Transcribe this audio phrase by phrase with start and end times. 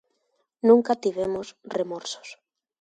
[0.67, 1.47] Nunca tivemos
[1.77, 2.27] remorsos.